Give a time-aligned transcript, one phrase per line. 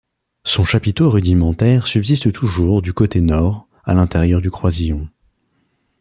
[0.45, 5.07] Son chapiteau rudimentaire subsiste toujours du côté nord, à l'intérieur du croisillon.